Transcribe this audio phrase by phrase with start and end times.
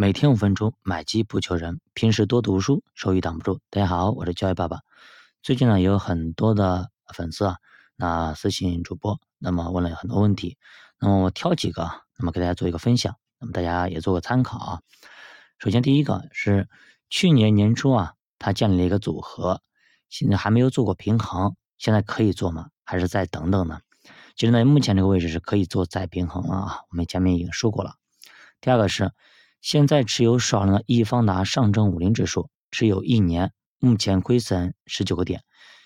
[0.00, 1.80] 每天五分钟，买机不求人。
[1.92, 3.58] 平时多读书，收益挡不住。
[3.68, 4.82] 大家好，我是教育爸爸。
[5.42, 7.56] 最近呢，有很多的粉丝啊，
[7.96, 10.56] 那私信主播，那么问了很多问题。
[11.00, 14.82] 那么我挑几个，那么给大家做一个分享，那么大家也做个参考啊。
[15.58, 16.68] 首先第一个是
[17.10, 19.62] 去年年初啊，他建立了一个组合，
[20.08, 22.68] 现在还没有做过平衡，现在可以做吗？
[22.84, 23.80] 还是再等等呢？
[24.36, 26.78] 其实呢，目前这个位置是可以做再平衡了啊。
[26.88, 27.96] 我们前面已经说过了。
[28.60, 29.10] 第二个是。
[29.60, 35.42] 现在持有少量的易方达上证五零指数，持有一年，目前亏损十九个点。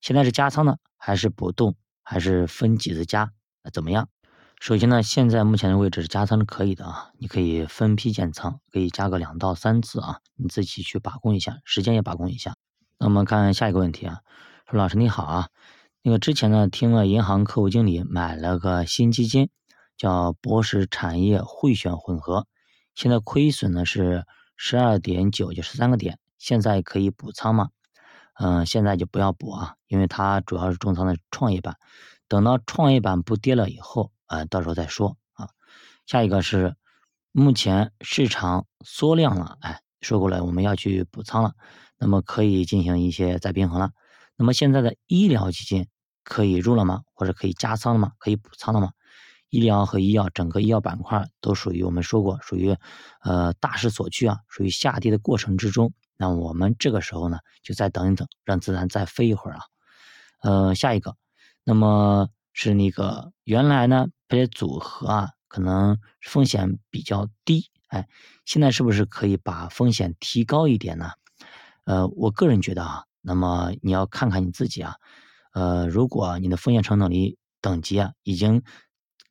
[0.00, 3.32] 现在是加仓呢，还是不动，还是分几次加？
[3.72, 4.08] 怎么样？
[4.60, 12.54] 首先呢，现在目前的位置是加仓是可以的啊，你可以分批建仓，可以加个两到三次啊，你自己去把控一下，时间也把控一下。
[12.98, 14.20] 那我们看下一个问题啊，
[14.70, 15.48] 说老师你好啊，
[16.02, 19.48] 那个之前呢听了银行客户经理买了个新基金，
[19.96, 22.46] 叫博时产业汇选混合。
[22.94, 24.24] 现在亏损呢是
[24.56, 26.18] 十二点九，就十三个点。
[26.38, 27.70] 现在可以补仓吗？
[28.34, 31.76] 嗯，现在就不要补啊，因为它主要是重仓的创业板。
[32.28, 35.48] 等到创业板不跌了以后，呃，到时候再说啊。
[36.06, 36.76] 下一个是
[37.32, 41.54] 目前市场缩量了，哎，说过了，我们要去补仓了，
[41.98, 43.90] 那么可以进行一些再平衡了。
[44.36, 45.86] 那么现在的医疗基金
[46.22, 47.02] 可以入了吗？
[47.12, 48.12] 或者可以加仓了吗？
[48.18, 48.92] 可以补仓了吗？
[49.54, 52.76] 医疗和医药，整个医药板块都属于我们说过，属于
[53.22, 55.92] 呃大势所趋啊，属于下跌的过程之中。
[56.16, 59.62] 那我们这个时候呢，就再等一等，让自然再飞一会儿啊。
[60.42, 61.14] 呃，下一个，
[61.62, 68.08] 那么是那个原来呢这些组合啊，可能风险比较低，哎，
[68.44, 71.12] 现在是不是可以把风险提高一点呢？
[71.84, 74.96] 呃，我个人觉得啊，那么你要看看你自己啊，
[75.52, 78.64] 呃，如果你的风险承受能力等级啊已经。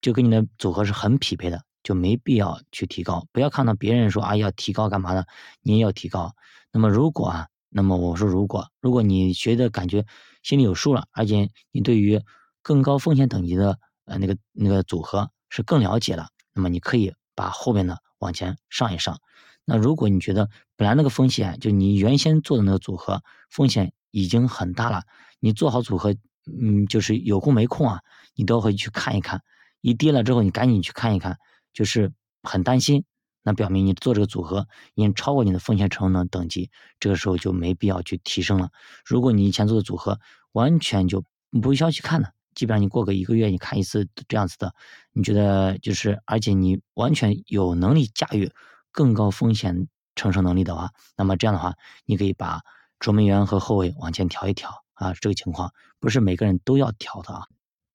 [0.00, 3.26] 就跟你的组合是很匹配的，就没必要去提高。
[3.32, 5.26] 不要看到别人说啊要提高干嘛的，
[5.62, 6.32] 你也要提高。
[6.72, 10.04] 那么如果啊，那么我说如果，如果你觉得感觉
[10.42, 12.20] 心里有数了，而且你对于
[12.62, 19.18] 更高风险等级的呃那个那个组合是更了解了，那么你可以把后面的往前上一上。
[19.64, 25.02] 那如果你觉得本来那个风险就你原先做的那个组合风险已经很大了，
[25.40, 26.14] 你做好组合，
[26.46, 28.00] 嗯，就是有空没空啊，
[28.34, 29.42] 你都会去看一看。
[29.80, 31.38] 一跌了之后，你赶紧去看一看，
[31.72, 32.12] 就是
[32.42, 33.04] 很担心，
[33.42, 38.70] 那表明你做这个组合已经超过你的风险承受能等级，这个时候就没必要去提升了。
[39.04, 40.18] 如果你以前做的组合
[40.52, 41.24] 完全就
[41.62, 44.74] 不需要去看的，基本上你过个一个月你看一次这样子的，
[45.12, 48.50] 你觉得就是，而且你完全有能力驾驭
[48.90, 51.74] 更高风险承受能力的话，那么这样的话，
[52.04, 52.60] 你可以把
[53.00, 57.46] 守门员和后卫往前调一调啊，这个情况不是每个人都要调的啊。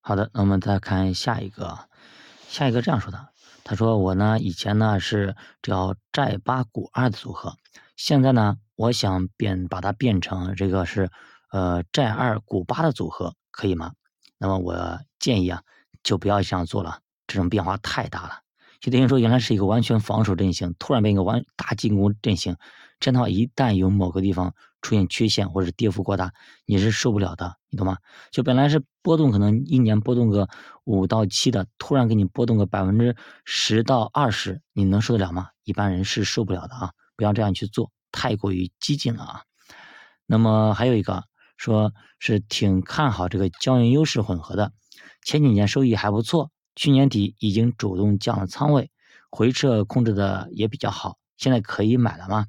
[0.06, 1.80] 好的，那我们再看下一个，
[2.50, 3.30] 下一个这样说的，
[3.64, 7.56] 他说我呢以前呢是叫债八股二的组合，
[7.96, 11.10] 现在呢我想变把它变成这个是
[11.52, 13.94] 呃债二股八的组合，可以吗？
[14.38, 15.62] 那么我建议啊
[16.04, 18.40] 就不要这样做了，这种变化太大了，
[18.82, 22.58] 就等于说原来是一个完全防守阵型，突然变一个完大进攻阵型，
[23.00, 24.54] 这样的话一旦有某个地方。
[24.84, 26.34] 出现缺陷或者跌幅过大，
[26.66, 28.00] 你是受不了的，你懂吗？
[28.32, 30.50] 就本来是波动，可能一年波动个
[30.84, 33.16] 五到七的，突然给你波动个百分之
[33.46, 35.48] 十到二十，你能受得了吗？
[35.64, 36.92] 一般人是受不了的啊！
[37.16, 39.44] 不要这样去做，太过于激进了啊。
[40.26, 41.24] 那么还有一个
[41.56, 44.74] 说是挺看好这个交易优势混合的，
[45.24, 48.92] 前几年收益还不错，去年底已经主动降了仓位，
[49.32, 52.48] 回撤控制的也比较好，现在可以买了吗？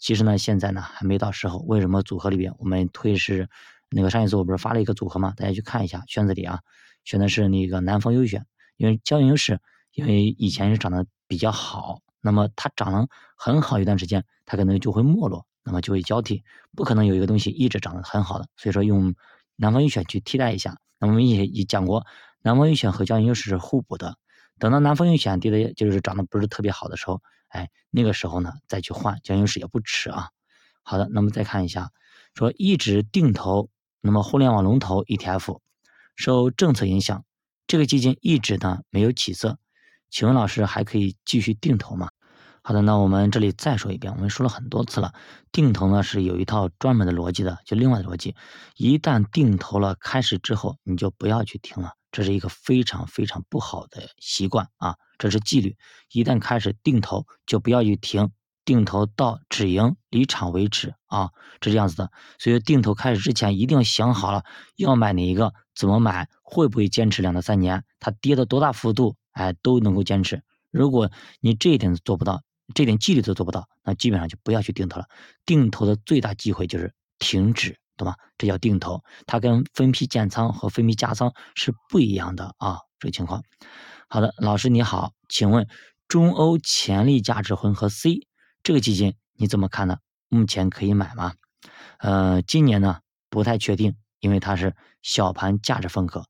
[0.00, 1.58] 其实呢，现在呢还没到时候。
[1.58, 3.48] 为什么组合里边我们推是
[3.90, 5.34] 那个上一次我不是发了一个组合吗？
[5.36, 6.60] 大家去看一下圈子里啊，
[7.04, 8.46] 选的是那个南方优选，
[8.76, 9.60] 因为交易优势，
[9.92, 13.06] 因为以前是涨得比较好，那么它涨了
[13.36, 16.42] 很好一段时间，它可能就会没落，那么就会交替，
[16.74, 18.46] 不可能有一个东西一直涨得很好的。
[18.56, 19.14] 所以说用
[19.56, 20.78] 南方优选去替代一下。
[20.98, 22.06] 那我们也也讲过，
[22.42, 24.16] 南方优选和交易优势是互补的。
[24.58, 27.20] 等到南方优选跌的，就是涨得不是特别好的时候。
[27.50, 30.30] 哎，那个时候呢，再去换交易优势也不迟啊。
[30.82, 31.90] 好的，那么再看一下，
[32.34, 33.68] 说一直定投，
[34.00, 35.60] 那么互联网龙头 ETF
[36.16, 37.24] 受政策影响，
[37.66, 39.58] 这个基金一直呢没有起色，
[40.10, 42.08] 请问老师还可以继续定投吗？
[42.62, 45.14] 好的，那我们这里再说一遍，我们说了很多次了，
[45.50, 48.36] 定投呢是有一套专门的逻辑的，就另外的逻辑，
[48.76, 54.96] 一旦定投了开始之后，你就不要去听了，这是一个非常非常不好的习惯啊。
[55.18, 55.76] 这是纪律，
[56.12, 58.30] 一旦开始定投，就不要去停，
[58.64, 61.30] 定投到止盈离场为止啊，
[61.62, 62.10] 是这样子的。
[62.38, 64.44] 所以定投开始之前，一定要想好了
[64.76, 70.42] 要买哪一个，怎么买，会不会坚持两到三年，它跌的多大幅度，哎，都能够坚持。
[70.70, 71.10] 如果
[71.40, 72.42] 你这一点做不到，
[72.74, 75.06] 这点纪律都做不到，那基本上就不要去定投了。
[75.44, 78.16] 定投的最大机会就是停止，懂吗？
[78.36, 83.42] 这叫定投，它跟分批建仓和分批加仓是不一样的啊，这个情况。
[84.08, 85.68] 好的，老师你好，请问
[86.08, 88.26] 中欧潜力价值混合 C
[88.62, 89.98] 这个基金你怎么看呢？
[90.28, 91.34] 目前可以买吗？
[91.98, 96.24] 呃，今年呢不太确定，因为它是小盘价值风格。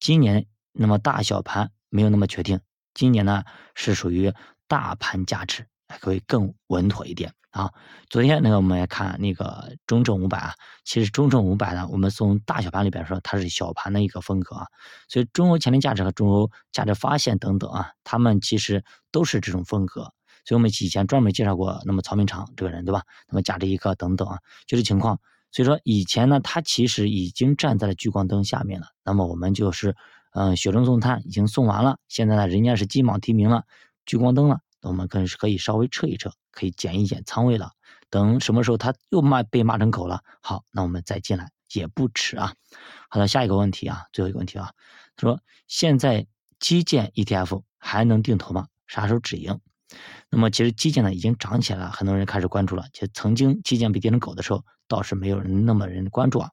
[0.00, 2.60] 今年那么大小盘没有那么确定，
[2.94, 3.44] 今年呢
[3.74, 4.32] 是属于
[4.66, 5.66] 大盘价值，
[6.00, 7.70] 会更稳妥一点啊。
[8.08, 10.54] 昨天那个我们来看那个中证五百啊，
[10.84, 14.66] 其实中证五百呢，我们从大小盘里边说它是小盘的一个风格啊，
[15.08, 20.12] 所以中欧潜力价值和中欧价值发现等等啊，他们其实都是这种风格。
[20.44, 23.02] 所以我们以前专门介绍过，那么曹明长这个人对吧？
[23.28, 25.20] 那么价值一个等等啊，就这情况。
[25.50, 28.86] 所以说以前呢，他其实已经站在了聚光灯下面了。
[29.04, 29.94] 那么我们就是，
[30.32, 31.98] 嗯，雪中送炭已经送完了。
[32.08, 33.64] 现在呢，人家是金榜题名了，
[34.06, 37.72] 聚光灯了，我们可是可以稍微撤一撤，可以减一减仓位了。
[38.10, 42.54] 等什么时候他又骂被骂成狗了，好，那我们再进来也不迟啊。
[43.10, 44.72] 好的，下一个问题啊，最后一个问题啊，
[45.16, 46.26] 他说现在
[46.58, 48.68] 基建 ETF 还能定投吗？
[48.86, 49.60] 啥时候止盈？
[50.30, 52.86] 那么其实基建呢已经涨起来了，很多人开始关注了。
[52.92, 56.50] 其实曾经基建被跌成狗的时候，倒是没有人那么人关注啊。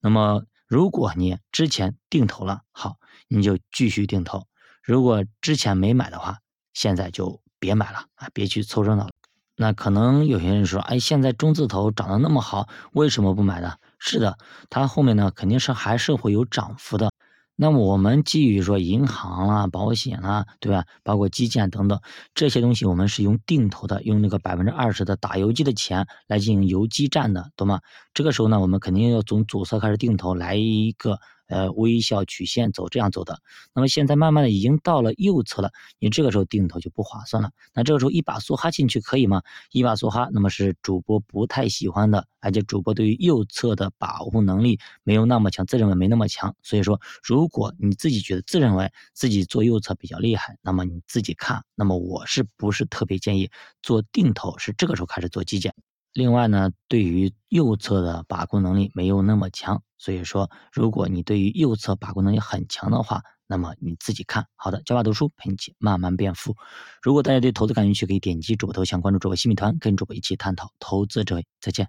[0.00, 2.96] 那么如果你之前定投了，好，
[3.28, 4.46] 你就继续定投；
[4.82, 6.38] 如果之前没买的话，
[6.72, 9.10] 现在就别买了啊，别去凑热闹了。
[9.56, 13.74] 那可能有些人说，哎，现在中字头涨得那么好，为什么不买呢？
[13.98, 14.36] 是的，
[14.68, 17.10] 它后面呢肯定是还是会有涨幅的。
[17.58, 20.84] 那么我们基于说银行啦、保险啦，对吧？
[21.02, 21.98] 包括基建等等
[22.34, 27.80] 这些东西，我们是用定投的，用那个百分之二十的打游击的钱来进行游击战的，懂吗？
[28.12, 31.18] 这个时候呢，我们肯定要从左侧开始定投，来一个。
[31.46, 33.40] 呃，微笑曲线走这样走的，
[33.74, 37.50] 那么现在慢慢的已经到了右侧了，你这个时候定投就不划算了。
[37.72, 39.42] 那这个时候一把梭哈进去可以吗？
[39.70, 46.54] 一把梭哈，那么是主播不太喜欢的，而且主播对于右侧的把握能力没有那么强，自认为没那么强。
[46.62, 51.62] 所以说，如果你自己觉得自认为自己做右侧比较厉害，那么你自己看。
[51.74, 53.50] 那么我是不是特别建议
[53.82, 54.56] 做定投？
[54.58, 55.74] 是这个时候开始做基建。
[56.16, 66.56] 另外呢，对于右侧的把控能力没有那么强，所以说，如果你对于右侧把控能力很强的话，那么你自己看好的，教爸读书陪你一起慢慢变富。
[67.02, 71.46] 如果大家对投资感兴趣，可以点击主播头像关注主播新米团，跟主播一起探讨投资智慧。
[71.60, 71.84] 再见。